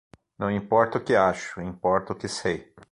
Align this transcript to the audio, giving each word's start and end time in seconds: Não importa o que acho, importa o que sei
Não 0.39 0.49
importa 0.49 0.97
o 0.97 1.03
que 1.03 1.15
acho, 1.15 1.61
importa 1.61 2.11
o 2.13 2.15
que 2.15 2.27
sei 2.27 2.73